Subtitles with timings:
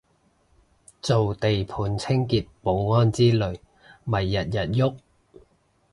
[0.99, 3.59] 做地盤清潔保安之類
[4.03, 4.97] 咪日日郁